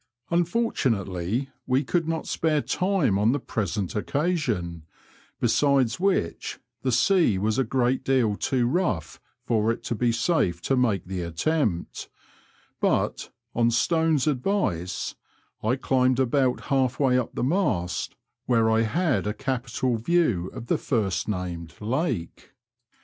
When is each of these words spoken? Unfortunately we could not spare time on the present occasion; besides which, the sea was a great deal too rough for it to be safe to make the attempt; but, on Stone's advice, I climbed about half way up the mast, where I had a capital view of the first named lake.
Unfortunately 0.31 1.51
we 1.67 1.83
could 1.83 2.07
not 2.07 2.25
spare 2.25 2.63
time 2.63 3.19
on 3.19 3.33
the 3.33 3.39
present 3.39 3.95
occasion; 3.95 4.81
besides 5.39 5.99
which, 5.99 6.57
the 6.81 6.91
sea 6.91 7.37
was 7.37 7.59
a 7.59 7.63
great 7.63 8.03
deal 8.03 8.35
too 8.35 8.65
rough 8.65 9.21
for 9.45 9.71
it 9.71 9.83
to 9.83 9.93
be 9.93 10.11
safe 10.11 10.59
to 10.63 10.75
make 10.75 11.05
the 11.05 11.21
attempt; 11.21 12.09
but, 12.79 13.29
on 13.53 13.69
Stone's 13.69 14.25
advice, 14.25 15.13
I 15.61 15.75
climbed 15.75 16.19
about 16.19 16.61
half 16.61 16.99
way 16.99 17.19
up 17.19 17.35
the 17.35 17.43
mast, 17.43 18.15
where 18.47 18.71
I 18.71 18.81
had 18.81 19.27
a 19.27 19.35
capital 19.35 19.97
view 19.97 20.47
of 20.51 20.65
the 20.65 20.79
first 20.79 21.27
named 21.27 21.79
lake. 21.79 22.53